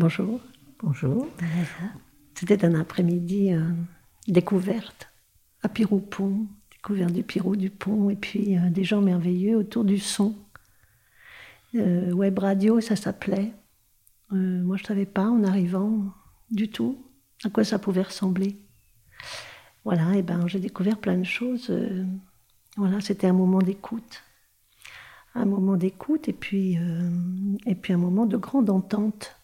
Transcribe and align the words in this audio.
Bonjour. 0.00 0.40
Bonjour. 0.82 1.28
C'était 2.34 2.64
un 2.64 2.74
après-midi 2.74 3.52
euh, 3.52 3.60
découverte 4.26 5.10
à 5.62 5.68
Piroupon, 5.68 6.46
découverte 6.72 7.12
du 7.12 7.22
Pirou 7.22 7.54
du 7.54 7.68
pont, 7.68 8.08
et 8.08 8.16
puis 8.16 8.56
euh, 8.56 8.70
des 8.70 8.82
gens 8.82 9.02
merveilleux 9.02 9.58
autour 9.58 9.84
du 9.84 9.98
son. 9.98 10.34
Euh, 11.74 12.12
web 12.12 12.38
radio, 12.38 12.80
ça 12.80 12.96
s'appelait. 12.96 13.52
Moi, 14.30 14.78
je 14.78 14.84
ne 14.84 14.86
savais 14.86 15.04
pas 15.04 15.28
en 15.28 15.44
arrivant 15.44 16.02
du 16.50 16.70
tout 16.70 16.96
à 17.44 17.50
quoi 17.50 17.62
ça 17.62 17.78
pouvait 17.78 18.00
ressembler. 18.00 18.56
Voilà, 19.84 20.16
et 20.16 20.22
ben 20.22 20.46
j'ai 20.46 20.60
découvert 20.60 20.96
plein 20.96 21.18
de 21.18 21.24
choses. 21.24 21.70
voilà, 22.78 23.02
c'était 23.02 23.26
un 23.26 23.34
moment 23.34 23.58
d'écoute. 23.58 24.22
Un 25.34 25.44
moment 25.44 25.76
d'écoute 25.76 26.26
et 26.26 26.32
puis, 26.32 26.78
et 27.66 27.74
puis 27.74 27.92
un 27.92 27.98
moment 27.98 28.24
de 28.24 28.38
grande 28.38 28.70
entente. 28.70 29.36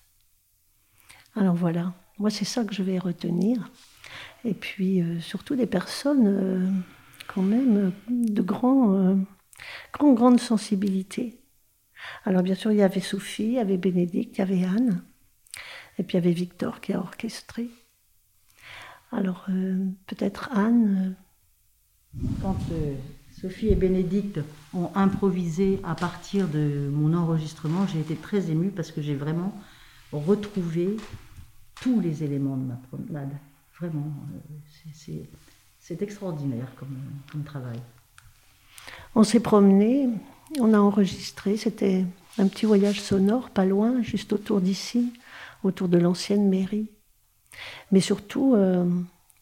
Alors 1.37 1.55
voilà, 1.55 1.93
moi 2.19 2.31
c'est 2.31 2.47
ça 2.47 2.65
que 2.65 2.75
je 2.75 2.83
vais 2.83 2.99
retenir. 2.99 3.71
Et 4.47 4.55
puis 4.55 5.03
euh, 5.03 5.21
surtout 5.21 5.55
des 5.55 5.67
personnes 5.67 6.27
euh, 6.27 6.71
quand 7.27 7.43
même 7.43 7.77
euh, 7.77 7.91
de 8.09 8.41
grand, 8.41 9.17
grand, 9.93 10.13
grande 10.15 10.41
sensibilité. 10.41 11.39
Alors 12.25 12.43
bien 12.43 12.55
sûr, 12.55 12.73
il 12.73 12.79
y 12.79 12.83
avait 12.83 13.01
Sophie, 13.01 13.45
il 13.45 13.53
y 13.53 13.59
avait 13.59 13.77
Bénédicte, 13.77 14.37
il 14.37 14.39
y 14.39 14.43
avait 14.43 14.65
Anne, 14.65 15.03
et 15.99 16.05
puis 16.05 16.17
il 16.17 16.21
y 16.23 16.25
avait 16.25 16.33
Victor 16.35 16.81
qui 16.81 16.95
a 16.95 17.01
orchestré. 17.01 17.69
Alors 19.13 19.47
peut-être 20.07 20.51
Anne, 20.53 21.17
Quand 22.43 22.59
Sophie 23.41 23.69
et 23.69 23.77
Bénédicte 23.77 24.41
ont 24.75 24.91
improvisé 24.95 25.81
à 25.85 25.95
partir 25.95 26.49
de 26.49 26.91
mon 26.93 27.15
enregistrement, 27.15 27.87
j'ai 27.87 28.01
été 28.01 28.17
très 28.17 28.51
émue 28.51 28.71
parce 28.71 28.91
que 28.91 29.01
j'ai 29.01 29.15
vraiment 29.15 29.55
retrouvé 30.13 30.97
tous 31.81 32.01
les 32.01 32.25
éléments 32.25 32.57
de 32.57 32.65
ma 32.65 32.75
promenade. 32.75 33.33
Vraiment, 33.79 34.13
euh, 34.35 34.39
c'est- 34.93 36.03
extraordinaire 36.03 36.69
comme, 36.79 37.43
travail. 37.45 37.79
On 39.15 39.23
s'est 39.23 39.41
promené, 39.41 40.09
on 40.59 40.75
a 40.75 40.79
enregistré, 40.79 41.57
c'était 41.57 42.05
un 42.39 42.49
petit 42.49 42.67
voyage 42.67 43.01
sonore, 43.01 43.51
pas 43.51 43.65
loin, 43.65 44.03
juste 44.03 44.33
autour 44.33 44.61
d'ici, 44.61 45.13
autour 45.63 45.89
de 45.89 45.99
l'ancienne 45.99 46.49
mairie. 46.49 46.89
Mais 47.93 48.01
surtout, 48.01 48.55
euh, 48.55 48.85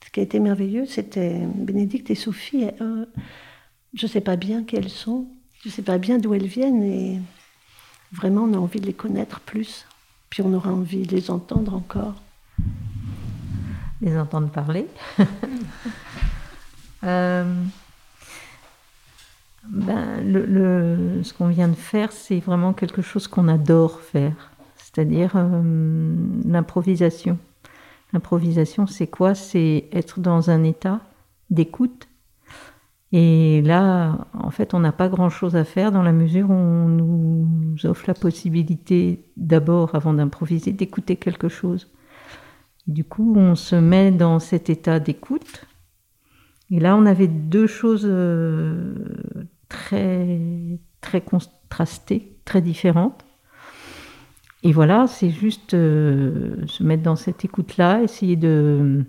ce 0.04 0.10
qui 0.10 0.20
a 0.20 0.22
été 0.22 0.38
merveilleux, 0.38 0.86
c'était 0.86 1.46
Bénédicte 1.54 2.10
et 2.10 2.14
Sophie. 2.14 2.66
je 3.94 4.06
ne 4.06 4.10
sais 4.10 4.20
pas 4.20 4.36
bien 4.36 4.64
qui 4.64 4.76
elles 4.76 4.91
sont, 4.91 5.26
je 5.62 5.69
ne 5.69 5.72
sais 5.72 5.82
pas 5.82 5.98
bien 5.98 6.19
d'où 6.19 6.34
elles 6.34 6.46
viennent, 6.46 6.82
et 6.82 7.20
vraiment, 8.12 8.42
on 8.42 8.52
a 8.52 8.58
envie 8.58 8.80
de 8.80 8.86
les 8.86 8.92
connaître 8.92 9.41
plus. 9.41 9.86
Puis 10.34 10.42
on 10.42 10.52
aura 10.52 10.72
envie 10.72 11.06
de 11.06 11.14
les 11.14 11.30
entendre 11.30 11.74
encore. 11.74 12.14
les 14.00 14.18
entendre 14.18 14.48
parler. 14.48 14.88
Euh, 17.04 17.44
ben, 19.68 20.22
le, 20.26 20.46
le- 20.46 21.22
ce 21.22 21.34
qu'on 21.34 21.48
vient 21.48 21.68
de 21.68 21.74
faire, 21.74 22.10
c'est 22.12 22.41
vraiment 22.41 22.72
quelque 22.72 23.02
chose 23.02 23.28
qu'on 23.28 23.46
adore 23.46 24.00
faire, 24.00 24.50
c'est-à-dire 24.78 25.32
euh, 25.34 26.16
l'improvisation. 26.46 27.36
L'improvisation, 28.14 28.86
c'est 28.86 29.06
quoi? 29.06 29.34
C'est 29.34 29.84
être 29.92 30.19
dans 30.19 30.48
un 30.48 30.62
état 30.64 31.00
d'écoute. 31.50 32.08
Et 33.16 33.62
là, 33.62 34.26
en 34.36 34.50
fait, 34.50 34.74
on 34.74 34.80
n'a 34.80 34.90
pas 34.90 35.08
grand-chose 35.08 35.54
à 35.54 35.62
faire 35.62 35.92
dans 35.92 36.02
la 36.02 36.10
mesure 36.10 36.50
où 36.50 36.54
on 36.54 36.88
nous 36.88 37.46
offre 37.84 38.06
la 38.08 38.14
possibilité, 38.14 39.30
d'abord, 39.36 39.94
avant 39.94 40.12
d'improviser, 40.14 40.72
d'écouter 40.72 41.14
quelque 41.14 41.48
chose. 41.48 41.92
Du 42.88 43.04
coup, 43.04 43.36
on 43.36 43.54
se 43.54 43.76
met 43.76 44.10
dans 44.10 44.41
cet 44.41 44.69
état 44.69 44.98
d'écoute. 44.98 45.64
Et 46.72 46.80
là, 46.80 46.97
on 46.97 47.06
avait 47.06 47.28
deux 47.28 47.69
choses 47.69 48.04
euh, 48.04 48.97
très, 49.69 50.41
très 51.00 51.20
contrastées, 51.20 52.36
très 52.44 52.62
différentes. 52.62 53.24
Et 54.64 54.72
voilà, 54.72 55.06
c'est 55.06 55.30
juste 55.30 55.74
euh, 55.74 56.66
se 56.66 56.82
mettre 56.82 57.04
dans 57.04 57.14
cette 57.14 57.44
écoute-là, 57.44 58.03
essayer 58.03 58.34
de, 58.34 59.04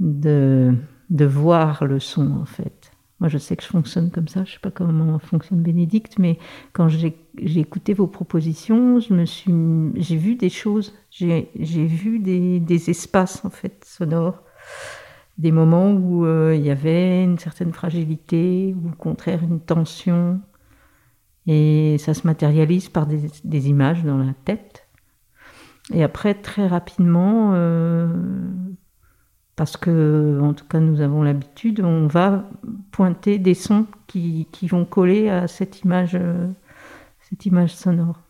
de, 0.00 0.72
de 1.10 1.24
voir 1.24 1.84
le 1.84 2.00
son, 2.00 2.30
en 2.32 2.44
fait. 2.44 2.90
Moi, 3.20 3.28
je 3.28 3.38
sais 3.38 3.56
que 3.56 3.64
je 3.64 3.68
fonctionne 3.68 4.10
comme 4.10 4.28
ça. 4.28 4.44
Je 4.44 4.50
ne 4.50 4.54
sais 4.54 4.60
pas 4.60 4.70
comment 4.70 5.18
fonctionne 5.18 5.60
Bénédicte, 5.60 6.18
mais 6.18 6.38
quand 6.72 6.88
j'ai 6.88 7.16
écouté 7.36 7.92
vos 7.92 8.06
propositions, 8.06 9.00
je 9.00 9.12
me 9.12 9.24
suis, 9.24 9.52
j'ai 9.96 10.16
vu 10.16 10.36
des 10.36 10.50
choses. 10.50 10.94
J'ai 11.10 11.50
j'ai 11.58 11.86
vu 11.86 12.20
des, 12.20 12.60
des 12.60 12.90
espaces 12.90 13.44
en 13.44 13.50
fait 13.50 13.84
sonores, 13.84 14.42
des 15.36 15.50
moments 15.50 15.90
où 15.92 16.26
euh, 16.26 16.54
il 16.54 16.64
y 16.64 16.70
avait 16.70 17.24
une 17.24 17.38
certaine 17.38 17.72
fragilité 17.72 18.74
ou 18.80 18.90
au 18.90 18.96
contraire 18.96 19.42
une 19.42 19.60
tension, 19.60 20.40
et 21.48 21.96
ça 21.98 22.14
se 22.14 22.24
matérialise 22.26 22.88
par 22.88 23.06
des, 23.06 23.22
des 23.42 23.68
images 23.68 24.04
dans 24.04 24.18
la 24.18 24.34
tête. 24.44 24.86
Et 25.92 26.04
après, 26.04 26.34
très 26.34 26.66
rapidement, 26.66 27.52
euh, 27.54 28.06
parce 29.58 29.76
que 29.76 30.38
en 30.40 30.54
tout 30.54 30.64
cas 30.66 30.78
nous 30.78 31.00
avons 31.00 31.24
l'habitude, 31.24 31.80
on 31.80 32.06
va 32.06 32.48
pointer 32.92 33.38
des 33.38 33.54
sons 33.54 33.86
qui, 34.06 34.46
qui 34.52 34.68
vont 34.68 34.84
coller 34.84 35.28
à 35.28 35.48
cette 35.48 35.82
image, 35.82 36.12
euh, 36.14 36.46
cette 37.28 37.44
image 37.44 37.74
sonore. 37.74 38.20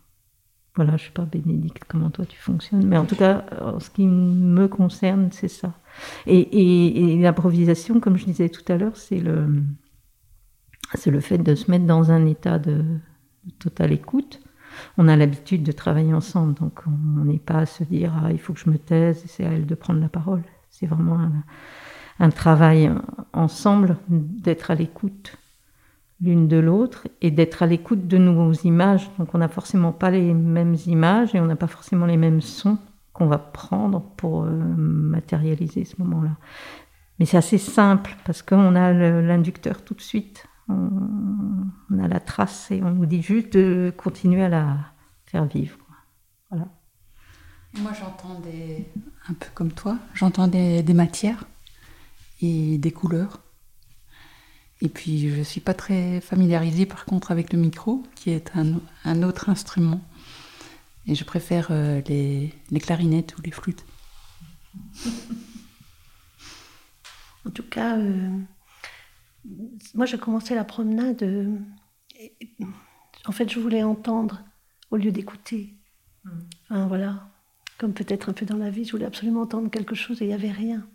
Voilà, 0.74 0.96
je 0.96 1.04
sais 1.04 1.10
pas 1.10 1.26
Bénédicte 1.26 1.82
comment 1.86 2.08
toi 2.08 2.24
tu 2.24 2.38
fonctionnes, 2.38 2.86
mais 2.86 2.96
en 2.96 3.04
tout 3.04 3.14
cas 3.14 3.44
en 3.60 3.78
ce 3.78 3.90
qui 3.90 4.06
me 4.06 4.68
concerne 4.68 5.28
c'est 5.30 5.48
ça. 5.48 5.74
Et, 6.26 7.18
l'improvisation, 7.20 8.00
comme 8.00 8.16
je 8.16 8.24
disais 8.24 8.48
tout 8.48 8.64
à 8.72 8.78
l'heure, 8.78 8.96
c'est 8.96 9.20
le 9.20 9.62
c'est 10.94 11.10
le 11.10 11.20
fait 11.20 11.36
de 11.36 11.54
se 11.54 11.70
mettre 11.70 11.84
dans 11.84 12.10
un 12.10 12.24
état 12.24 12.58
de, 12.58 12.76
de 13.44 13.50
totale 13.58 13.92
écoute. 13.92 14.40
On 14.96 15.08
a 15.08 15.16
l'habitude 15.16 15.62
de 15.62 15.72
travailler 15.72 16.14
ensemble, 16.14 16.54
donc 16.54 16.80
on 16.86 17.24
n'est 17.24 17.38
pas 17.38 17.58
à 17.58 17.66
se 17.66 17.84
dire 17.84 18.14
ah, 18.24 18.32
il 18.32 18.38
faut 18.38 18.54
que 18.54 18.60
je 18.60 18.70
me 18.70 18.78
taise, 18.78 19.22
c'est 19.26 19.44
à 19.44 19.50
elle 19.50 19.66
de 19.66 19.74
prendre 19.74 20.00
la 20.00 20.08
parole. 20.08 20.42
C'est 20.70 20.86
vraiment 20.86 21.18
un, 22.18 22.30
travail 22.30 22.90
ensemble, 23.32 23.96
d'être 24.08 24.70
à 24.70 24.74
l'écoute 24.74 25.36
l'une 26.20 26.48
de 26.48 26.56
l'autre 26.56 27.06
et 27.20 27.30
d'être 27.30 27.62
à 27.62 27.66
l'écoute 27.66 28.08
de 28.08 28.18
nos 28.18 28.52
images. 28.52 29.08
Donc 29.18 29.34
on 29.34 29.38
n'a 29.38 29.48
forcément 29.48 29.92
pas 29.92 30.10
les 30.10 30.34
mêmes 30.34 30.76
images 30.86 31.34
et 31.34 31.40
on 31.40 31.46
n'a 31.46 31.56
pas 31.56 31.68
forcément 31.68 32.06
les 32.06 32.16
mêmes 32.16 32.40
sons 32.40 32.78
qu'on 33.12 33.26
va 33.26 33.38
prendre 33.38 34.02
pour 34.16 34.44
euh, 34.44 34.50
matérialiser 34.50 35.84
ce 35.84 35.94
moment-là. 36.02 36.36
Mais 37.18 37.26
c'est 37.26 37.36
assez 37.36 37.58
simple 37.58 38.16
parce 38.24 38.42
qu'on 38.42 38.76
a 38.76 38.92
l'inducteur 38.92 39.82
tout 39.82 39.94
de 39.94 40.00
suite. 40.00 40.46
On 40.68 41.98
a 41.98 42.08
la 42.08 42.20
trace 42.20 42.70
et 42.70 42.82
on 42.82 42.90
nous 42.90 43.06
dit 43.06 43.22
juste 43.22 43.54
de 43.54 43.92
continuer 43.96 44.44
à 44.44 44.48
la 44.48 44.76
faire 45.24 45.46
vivre. 45.46 45.78
Moi, 47.74 47.92
j'entends 47.98 48.40
des. 48.40 48.86
Un 49.28 49.34
peu 49.34 49.46
comme 49.54 49.72
toi, 49.72 49.98
j'entends 50.14 50.48
des, 50.48 50.82
des 50.82 50.94
matières 50.94 51.44
et 52.40 52.78
des 52.78 52.92
couleurs. 52.92 53.40
Et 54.80 54.88
puis, 54.88 55.28
je 55.28 55.36
ne 55.38 55.42
suis 55.44 55.60
pas 55.60 55.74
très 55.74 56.20
familiarisée 56.20 56.86
par 56.86 57.04
contre 57.04 57.30
avec 57.30 57.52
le 57.52 57.58
micro, 57.58 58.04
qui 58.14 58.30
est 58.30 58.50
un, 58.56 58.80
un 59.04 59.22
autre 59.22 59.48
instrument. 59.50 60.00
Et 61.06 61.14
je 61.14 61.24
préfère 61.24 61.68
euh, 61.70 62.00
les, 62.06 62.54
les 62.70 62.80
clarinettes 62.80 63.36
ou 63.38 63.42
les 63.42 63.50
flûtes. 63.50 63.84
En 67.46 67.50
tout 67.50 67.62
cas, 67.62 67.96
euh, 67.96 68.28
moi 69.94 70.04
j'ai 70.04 70.18
commencé 70.18 70.54
la 70.54 70.64
promenade. 70.64 71.22
euh, 71.22 71.56
et- 72.20 72.36
en 73.24 73.32
fait, 73.32 73.50
je 73.50 73.58
voulais 73.58 73.82
entendre 73.82 74.42
au 74.90 74.96
lieu 74.96 75.10
d'écouter. 75.12 75.74
Enfin, 76.68 76.86
voilà, 76.88 77.28
comme 77.78 77.94
peut-être 77.94 78.28
un 78.28 78.32
peu 78.32 78.44
dans 78.44 78.56
la 78.56 78.70
vie, 78.70 78.84
je 78.84 78.92
voulais 78.92 79.06
absolument 79.06 79.42
entendre 79.42 79.70
quelque 79.70 79.94
chose 79.94 80.20
et 80.20 80.24
il 80.24 80.28
n'y 80.28 80.34
avait 80.34 80.50
rien. 80.50 80.86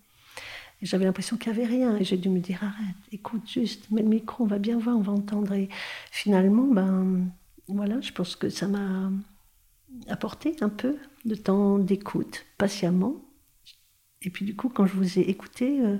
J'avais 0.83 1.06
l'impression 1.06 1.38
qu'il 1.38 1.53
n'y 1.53 1.59
avait 1.59 1.68
rien. 1.68 1.95
Et 1.97 2.03
j'ai 2.03 2.18
dû 2.18 2.30
me 2.30 2.39
dire 2.39 2.62
arrête, 2.62 2.95
écoute 3.12 3.50
juste, 3.50 3.89
mets 3.89 4.01
le 4.01 4.09
micro, 4.09 4.44
on 4.44 4.47
va 4.47 4.59
bien 4.59 4.77
voir, 4.77 4.97
on 4.97 5.01
va 5.01 5.13
entendre. 5.13 5.53
Et 5.53 5.69
finalement, 6.12 6.68
ben 6.68 7.25
voilà, 7.68 8.01
je 8.01 8.12
pense 8.12 8.35
que 8.35 8.50
ça 8.50 8.68
m'a 8.68 9.09
apporté 10.09 10.56
un 10.62 10.69
peu 10.69 10.97
de 11.24 11.35
temps 11.35 11.80
d'écoute, 11.80 12.45
patiemment. 12.57 13.15
Et 14.21 14.29
puis 14.29 14.45
du 14.45 14.56
coup, 14.56 14.69
quand 14.69 14.86
je 14.86 14.94
vous 14.94 15.19
ai 15.19 15.21
écouté, 15.21 15.79
euh, 15.81 15.97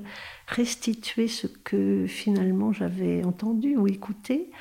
restituer 0.48 1.28
ce 1.28 1.48
que 1.48 2.06
finalement 2.08 2.72
j'avais 2.72 3.24
entendu 3.24 3.78
ou 3.78 3.88
écouté, 3.88 4.52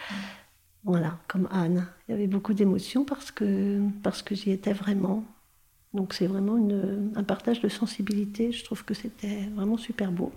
voilà, 0.84 1.18
comme 1.28 1.48
Anne. 1.52 1.86
Il 2.06 2.12
y 2.12 2.14
avait 2.14 2.26
beaucoup 2.26 2.54
d'émotions 2.54 3.04
parce 3.04 3.30
que, 3.30 3.80
parce 4.02 4.22
que 4.22 4.34
j'y 4.34 4.50
étais 4.50 4.72
vraiment. 4.72 5.24
Donc 5.94 6.14
c'est 6.14 6.26
vraiment 6.26 6.58
un 7.16 7.22
partage 7.22 7.60
de 7.60 7.68
sensibilité. 7.68 8.52
Je 8.52 8.64
trouve 8.64 8.84
que 8.84 8.94
c'était 8.94 9.48
vraiment 9.54 9.76
super 9.76 10.10
beau. 10.10 10.32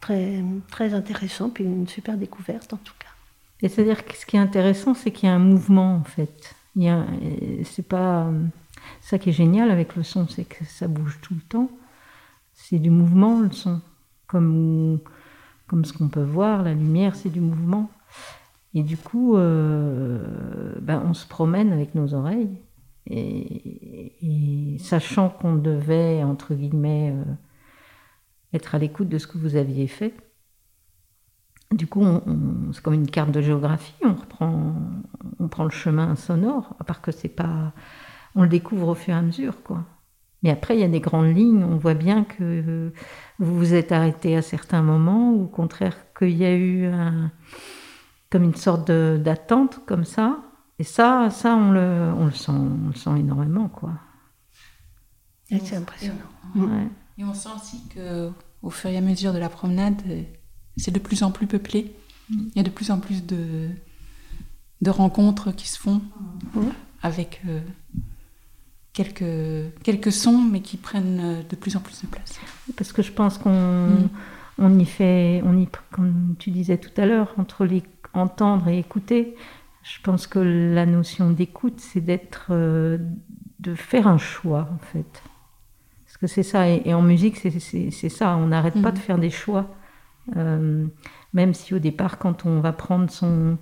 Très, 0.00 0.42
très 0.70 0.92
intéressant, 0.92 1.50
puis 1.50 1.64
une 1.64 1.88
super 1.88 2.16
découverte 2.18 2.72
en 2.72 2.78
tout 2.78 2.94
cas. 2.98 3.08
Et 3.62 3.68
c'est-à-dire 3.68 4.04
que 4.04 4.14
ce 4.14 4.26
qui 4.26 4.36
est 4.36 4.40
intéressant, 4.40 4.94
c'est 4.94 5.10
qu'il 5.10 5.28
y 5.28 5.32
a 5.32 5.34
un 5.34 5.38
mouvement 5.38 5.94
en 5.94 6.04
fait. 6.04 6.54
Il 6.76 6.82
y 6.82 6.88
euh, 6.90 7.04
c'est 7.64 7.86
pas, 7.86 8.30
Ça 9.00 9.18
qui 9.18 9.30
est 9.30 9.32
génial 9.32 9.70
avec 9.70 9.96
le 9.96 10.02
son, 10.02 10.26
c'est 10.28 10.44
que 10.44 10.64
ça 10.64 10.88
bouge 10.88 11.18
tout 11.22 11.34
le 11.34 11.40
temps. 11.40 11.70
C'est 12.52 12.78
du 12.78 12.90
mouvement 12.90 13.40
le 13.40 13.52
son, 13.52 13.80
comme 14.26 15.00
comme 15.66 15.84
ce 15.84 15.92
qu'on 15.92 16.08
peut 16.08 16.22
voir, 16.22 16.62
la 16.62 16.74
lumière, 16.74 17.14
c'est 17.14 17.30
du 17.30 17.40
mouvement. 17.40 17.90
Et 18.74 18.82
du 18.82 18.96
coup, 18.96 19.36
euh, 19.36 20.74
ben, 20.80 21.02
on 21.06 21.14
se 21.14 21.26
promène 21.26 21.72
avec 21.72 21.94
nos 21.94 22.12
oreilles. 22.14 22.50
Et, 23.06 24.76
sachant 24.78 25.28
qu'on 25.28 25.56
devait, 25.56 26.22
entre 26.22 26.54
guillemets, 26.54 27.12
euh, 27.14 27.24
être 28.52 28.74
à 28.74 28.78
l'écoute 28.78 29.08
de 29.08 29.18
ce 29.18 29.26
que 29.26 29.38
vous 29.38 29.56
aviez 29.56 29.86
fait, 29.86 30.14
du 31.70 31.86
coup, 31.86 32.04
c'est 32.72 32.82
comme 32.82 32.94
une 32.94 33.10
carte 33.10 33.30
de 33.30 33.40
géographie, 33.40 33.94
on 34.04 34.14
reprend, 34.14 34.74
on 35.40 35.48
prend 35.48 35.64
le 35.64 35.70
chemin 35.70 36.14
sonore, 36.14 36.76
à 36.78 36.84
part 36.84 37.00
que 37.02 37.10
c'est 37.10 37.28
pas. 37.28 37.72
On 38.36 38.42
le 38.42 38.48
découvre 38.48 38.88
au 38.88 38.94
fur 38.94 39.14
et 39.14 39.16
à 39.16 39.22
mesure, 39.22 39.62
quoi. 39.62 39.84
Mais 40.42 40.50
après, 40.50 40.76
il 40.76 40.80
y 40.80 40.84
a 40.84 40.88
des 40.88 41.00
grandes 41.00 41.34
lignes, 41.34 41.64
on 41.64 41.76
voit 41.76 41.94
bien 41.94 42.24
que 42.24 42.92
vous 43.38 43.56
vous 43.56 43.74
êtes 43.74 43.92
arrêté 43.92 44.36
à 44.36 44.42
certains 44.42 44.82
moments, 44.82 45.32
ou 45.32 45.44
au 45.44 45.48
contraire 45.48 45.96
qu'il 46.16 46.36
y 46.36 46.44
a 46.44 46.54
eu 46.54 46.90
comme 48.30 48.44
une 48.44 48.54
sorte 48.54 48.90
d'attente 48.90 49.80
comme 49.86 50.04
ça. 50.04 50.38
Et 50.78 50.84
ça, 50.84 51.30
ça 51.30 51.54
on, 51.54 51.70
le, 51.70 52.12
on, 52.18 52.26
le 52.26 52.32
sent, 52.32 52.50
on 52.50 52.88
le 52.88 52.94
sent 52.94 53.18
énormément. 53.18 53.68
quoi. 53.68 53.92
C'est 55.48 55.76
impressionnant. 55.76 56.16
Et 57.16 57.24
on 57.24 57.34
sent 57.34 57.50
aussi 57.56 57.80
que 57.94 58.30
au 58.62 58.70
fur 58.70 58.90
et 58.90 58.96
à 58.96 59.00
mesure 59.00 59.32
de 59.32 59.38
la 59.38 59.48
promenade, 59.48 60.02
c'est 60.76 60.90
de 60.90 60.98
plus 60.98 61.22
en 61.22 61.30
plus 61.30 61.46
peuplé. 61.46 61.94
Mm. 62.28 62.42
Il 62.54 62.56
y 62.56 62.60
a 62.60 62.62
de 62.64 62.70
plus 62.70 62.90
en 62.90 62.98
plus 62.98 63.24
de, 63.24 63.68
de 64.80 64.90
rencontres 64.90 65.52
qui 65.52 65.68
se 65.68 65.78
font 65.78 66.00
avec 67.02 67.42
euh, 67.46 67.60
quelques, 68.92 69.82
quelques 69.82 70.12
sons, 70.12 70.38
mais 70.38 70.60
qui 70.60 70.76
prennent 70.76 71.20
euh, 71.20 71.42
de 71.48 71.56
plus 71.56 71.76
en 71.76 71.80
plus 71.80 72.02
de 72.02 72.06
place. 72.06 72.40
Parce 72.76 72.92
que 72.92 73.02
je 73.02 73.12
pense 73.12 73.38
qu'on 73.38 73.90
mm. 73.90 74.08
on 74.58 74.78
y 74.78 74.86
fait, 74.86 75.42
on 75.44 75.56
y, 75.58 75.68
comme 75.92 76.34
tu 76.38 76.50
disais 76.50 76.78
tout 76.78 77.00
à 77.00 77.06
l'heure, 77.06 77.32
entre 77.36 77.64
les 77.64 77.82
entendre 78.14 78.68
et 78.68 78.78
écouter, 78.78 79.36
je 79.84 80.00
pense 80.02 80.26
que 80.26 80.38
la 80.38 80.86
notion 80.86 81.30
d'écoute, 81.30 81.78
c'est 81.78 82.00
d'être, 82.00 82.46
euh, 82.50 82.98
de 83.60 83.74
faire 83.74 84.08
un 84.08 84.18
choix 84.18 84.68
en 84.74 84.78
fait. 84.78 85.22
Parce 86.04 86.16
que 86.16 86.26
c'est 86.26 86.42
ça, 86.42 86.68
et, 86.68 86.94
en 86.94 87.02
musique, 87.02 87.36
c'est 87.36 88.08
ça, 88.08 88.36
on 88.36 88.46
n'arrête 88.46 88.80
pas 88.80 88.92
de 88.92 88.98
faire 88.98 89.18
des 89.18 89.30
choix. 89.30 89.74
Euh, 90.36 90.86
même 91.34 91.52
si 91.52 91.74
au 91.74 91.78
départ, 91.78 92.18
quand 92.18 92.46
on 92.46 92.60
va 92.60 92.72
prendre 92.72 93.10
son, 93.10 93.58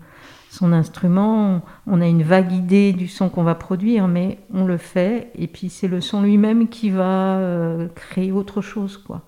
son 0.50 0.72
instrument, 0.72 1.62
on 1.86 2.00
a 2.00 2.06
une 2.06 2.22
vague 2.22 2.52
idée 2.52 2.92
du 2.92 3.08
son 3.08 3.30
qu'on 3.30 3.42
va 3.42 3.54
produire, 3.56 4.06
mais 4.06 4.38
on 4.52 4.64
le 4.64 4.76
fait, 4.76 5.32
et 5.34 5.48
puis 5.48 5.70
c'est 5.70 5.88
le 5.88 6.00
son 6.00 6.22
lui-même 6.22 6.68
qui 6.68 6.90
va 6.90 7.38
euh, 7.38 7.88
créer 7.88 8.30
autre 8.30 8.60
chose, 8.60 8.96
quoi. 8.96 9.22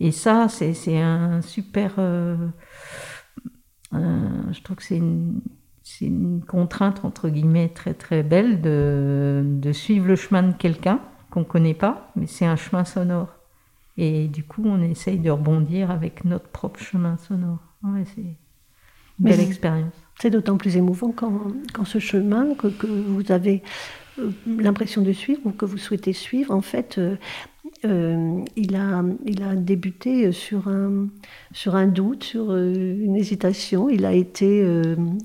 Et 0.00 0.10
ça, 0.10 0.48
c'est 0.48 0.98
un 0.98 1.40
super... 1.42 1.94
Euh, 1.98 2.36
je 3.92 4.62
trouve 4.62 4.76
que 4.76 4.82
c'est 4.82 4.96
une, 4.96 5.40
une, 6.00 6.42
contrainte, 6.46 7.04
entre 7.04 7.28
guillemets, 7.28 7.68
très 7.68 7.94
très 7.94 8.22
belle 8.22 8.60
de, 8.60 9.42
de 9.44 9.72
suivre 9.72 10.06
le 10.06 10.16
chemin 10.16 10.42
de 10.42 10.52
quelqu'un 10.52 11.00
qu'on 11.30 11.40
ne 11.40 11.44
connaît 11.44 11.74
pas, 11.74 12.10
mais 12.16 12.26
c'est 12.26 12.46
un 12.46 12.56
chemin 12.56 12.84
sonore. 12.84 13.28
Et 13.98 14.28
du 14.28 14.44
coup, 14.44 14.62
on 14.64 14.82
essaye 14.82 15.18
de 15.18 15.30
rebondir 15.30 15.90
avec 15.90 16.24
notre 16.24 16.48
propre 16.48 16.80
chemin 16.80 17.16
sonore. 17.16 17.58
Ouais, 17.82 18.04
c'est 18.14 18.20
une 18.20 18.36
belle 19.18 19.40
expérience. 19.40 19.94
C'est 20.20 20.30
d'autant 20.30 20.56
plus 20.56 20.76
émouvant 20.76 21.12
quand, 21.12 21.52
quand 21.72 21.84
ce 21.84 21.98
chemin 21.98 22.54
que, 22.54 22.68
que 22.68 22.86
vous 22.86 23.32
avez 23.32 23.62
euh, 24.18 24.30
l'impression 24.46 25.02
de 25.02 25.12
suivre 25.12 25.40
ou 25.44 25.50
que 25.50 25.64
vous 25.64 25.78
souhaitez 25.78 26.12
suivre, 26.12 26.54
en 26.54 26.60
fait, 26.60 26.98
euh, 26.98 27.16
euh, 27.84 28.42
il, 28.56 28.74
a, 28.74 29.04
il 29.24 29.42
a 29.42 29.54
débuté 29.54 30.32
sur 30.32 30.68
un, 30.68 31.08
sur 31.52 31.76
un 31.76 31.86
doute, 31.86 32.24
sur 32.24 32.56
une 32.56 33.16
hésitation. 33.16 33.88
Il 33.88 34.04
a 34.04 34.12
été, 34.12 34.64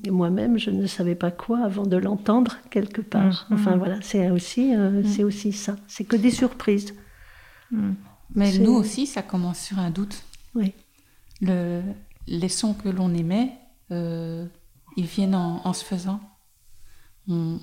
moi-même, 0.09 0.57
je 0.57 0.69
ne 0.69 0.86
savais 0.88 1.15
pas 1.15 1.31
quoi 1.31 1.59
avant 1.63 1.86
de 1.86 1.98
l'entendre 1.98 2.57
quelque 2.69 3.01
part. 3.01 3.48
Mm. 3.50 3.53
Enfin 3.53 3.77
voilà, 3.77 3.98
c'est 4.01 4.30
aussi, 4.30 4.75
mm. 4.75 5.06
c'est 5.06 5.24
aussi 5.24 5.53
ça. 5.53 5.75
C'est 5.88 6.03
que 6.03 6.15
des 6.15 6.31
surprises. 6.31 6.94
Mm. 7.71 7.92
Mais 8.36 8.57
nous 8.59 8.74
aussi, 8.74 9.07
ça 9.07 9.21
commence 9.21 9.59
sur 9.59 9.80
un 9.80 9.89
doute. 9.89 10.24
Oui. 10.56 10.74
Le, 11.42 11.81
les 12.27 12.50
sons 12.50 12.74
que 12.74 12.89
l'on 12.89 13.13
émet, 13.13 13.51
ils 13.89 15.06
viennent 15.06 15.36
en, 15.36 15.74
se 15.74 15.83
faisant. 15.83 16.19
On, 17.27 17.59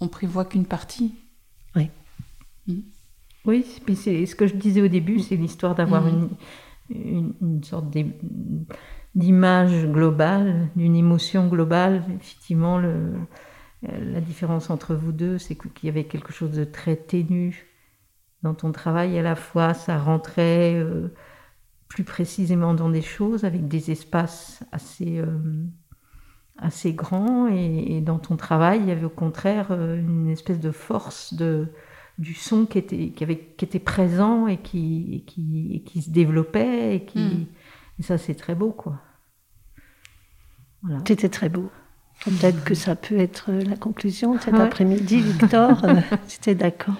on, 0.00 0.08
prévoit 0.08 0.44
qu'une 0.44 0.66
partie. 0.66 1.14
Oui. 1.74 1.88
Oui, 3.44 3.66
mais 3.86 3.94
c'est 3.94 4.26
ce 4.26 4.34
que 4.34 4.46
je 4.46 4.54
disais 4.54 4.80
au 4.80 4.88
début, 4.88 5.20
c'est 5.20 5.36
l'histoire 5.36 5.74
d'avoir 5.74 6.04
hmm. 6.04 6.28
une, 6.90 7.34
une, 7.40 7.62
sorte 7.64 7.86
d'image 9.14 9.86
globale, 9.86 10.68
d'une 10.76 10.96
émotion 10.96 11.48
globale. 11.48 12.04
Effectivement, 12.20 12.78
le, 12.78 13.12
la 13.82 14.20
différence 14.20 14.70
entre 14.70 14.94
vous 14.94 15.12
deux, 15.12 15.38
c'est 15.38 15.56
qu'il 15.56 15.84
y 15.84 15.88
avait 15.88 16.04
quelque 16.04 16.32
chose 16.32 16.52
de 16.52 16.64
très 16.64 16.96
ténu 16.96 17.66
dans 18.42 18.54
ton 18.54 18.72
travail. 18.72 19.18
À 19.18 19.22
la 19.22 19.36
fois, 19.36 19.74
ça 19.74 19.98
rentrait 19.98 20.74
euh, 20.74 21.08
plus 21.88 22.04
précisément 22.04 22.74
dans 22.74 22.88
des 22.88 23.02
choses, 23.02 23.44
avec 23.44 23.68
des 23.68 23.90
espaces 23.90 24.64
assez... 24.72 25.18
Euh, 25.18 25.38
assez 26.56 26.92
grand 26.92 27.48
et, 27.48 28.00
dans 28.00 28.20
ton 28.20 28.36
travail, 28.36 28.80
il 28.80 28.86
y 28.86 28.92
avait 28.92 29.04
au 29.04 29.10
contraire 29.10 29.68
euh, 29.70 29.98
une 29.98 30.28
espèce 30.28 30.60
de 30.60 30.70
force 30.70 31.34
de, 31.34 31.66
du 32.18 32.34
son 32.34 32.66
qui 32.66 32.78
était, 32.78 33.08
qui 33.10 33.24
avait, 33.24 33.38
qui 33.56 33.64
était 33.64 33.78
présent 33.78 34.46
et 34.46 34.58
qui, 34.58 35.24
qui, 35.26 35.82
qui 35.86 36.02
se 36.02 36.10
développait. 36.10 36.96
Et, 36.96 37.04
qui, 37.04 37.18
hmm. 37.18 37.46
et 37.98 38.02
ça, 38.02 38.18
c'est 38.18 38.34
très 38.34 38.54
beau, 38.54 38.70
quoi. 38.70 39.00
Voilà. 40.82 41.00
C'était 41.06 41.28
très 41.28 41.48
beau. 41.48 41.70
Peut-être 42.24 42.62
que 42.64 42.74
ça 42.74 42.94
peut 42.94 43.18
être 43.18 43.50
la 43.50 43.76
conclusion 43.76 44.34
de 44.34 44.40
cet 44.40 44.54
après-midi, 44.54 45.20
Victor. 45.20 45.82
C'était 46.28 46.54
d'accord. 46.54 46.96